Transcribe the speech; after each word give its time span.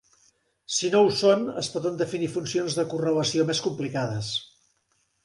Si 0.77 0.87
no 0.93 1.01
ho 1.07 1.11
són, 1.17 1.43
es 1.61 1.69
poden 1.73 1.99
definir 1.99 2.29
funcions 2.37 2.79
de 2.79 2.87
correlació 2.95 3.47
més 3.51 3.63
complicades. 3.67 4.31